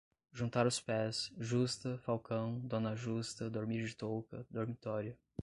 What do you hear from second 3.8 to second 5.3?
de touca, dormitório